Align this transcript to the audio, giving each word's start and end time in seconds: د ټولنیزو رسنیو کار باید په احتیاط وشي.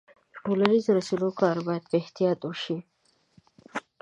د 0.33 0.35
ټولنیزو 0.43 0.89
رسنیو 0.97 1.37
کار 1.41 1.55
باید 1.67 1.83
په 1.89 1.95
احتیاط 2.01 2.39
وشي. 2.43 2.77